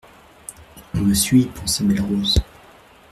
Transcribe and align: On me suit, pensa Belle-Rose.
On 0.95 0.97
me 1.01 1.13
suit, 1.13 1.45
pensa 1.53 1.83
Belle-Rose. 1.83 2.39